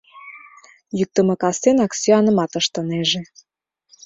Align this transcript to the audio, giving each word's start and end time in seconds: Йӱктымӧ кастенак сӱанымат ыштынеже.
Йӱктымӧ 0.97 1.35
кастенак 1.41 1.91
сӱанымат 2.01 2.51
ыштынеже. 2.59 3.21